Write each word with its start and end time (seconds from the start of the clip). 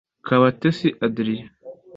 Kabatesi 0.27 0.87
Adria 1.05 1.45